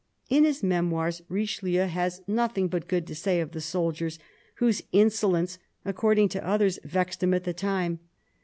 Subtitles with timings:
[0.29, 4.17] In his Memoirs Richelieu has nothing but good to say of the soldiers,
[4.55, 7.99] whose insolence, according to others, vexed him at the time.